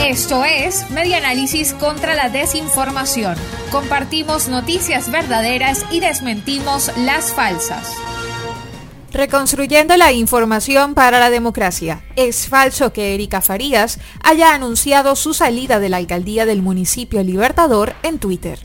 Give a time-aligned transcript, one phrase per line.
[0.00, 3.36] Esto es Media Análisis contra la Desinformación.
[3.70, 7.92] Compartimos noticias verdaderas y desmentimos las falsas.
[9.12, 12.02] Reconstruyendo la información para la democracia.
[12.16, 17.94] Es falso que Erika Farías haya anunciado su salida de la alcaldía del municipio Libertador
[18.02, 18.58] en Twitter.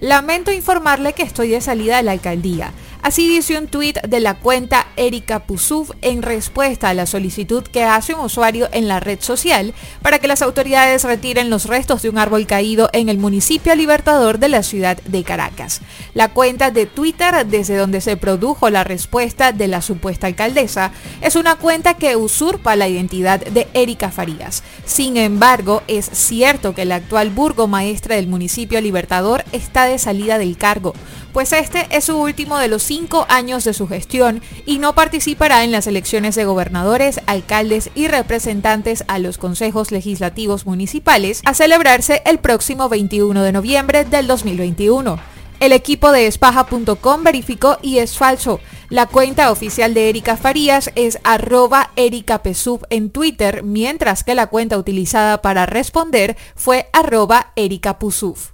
[0.00, 2.72] Lamento informarle que estoy de salida de la alcaldía.
[3.04, 7.84] Así dice un tuit de la cuenta Erika Pusuf en respuesta a la solicitud que
[7.84, 12.08] hace un usuario en la red social para que las autoridades retiren los restos de
[12.08, 15.82] un árbol caído en el municipio Libertador de la ciudad de Caracas.
[16.14, 21.36] La cuenta de Twitter desde donde se produjo la respuesta de la supuesta alcaldesa es
[21.36, 24.62] una cuenta que usurpa la identidad de Erika Farías.
[24.86, 30.56] Sin embargo, es cierto que la actual burgomaestra del municipio Libertador está de salida del
[30.56, 30.94] cargo
[31.34, 35.64] pues este es su último de los cinco años de su gestión y no participará
[35.64, 42.22] en las elecciones de gobernadores, alcaldes y representantes a los consejos legislativos municipales a celebrarse
[42.24, 45.18] el próximo 21 de noviembre del 2021.
[45.58, 48.60] El equipo de espaja.com verificó y es falso.
[48.90, 54.78] La cuenta oficial de Erika Farías es arroba ericapesub en Twitter, mientras que la cuenta
[54.78, 58.53] utilizada para responder fue arroba ericapusuf.